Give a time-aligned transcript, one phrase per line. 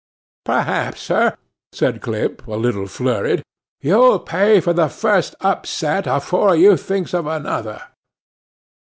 [0.45, 1.37] 'Perhaps, sir,'
[1.71, 3.43] said Clip, a little flurried,
[3.81, 7.79] 'you'll pay for the first upset afore you thinks of another.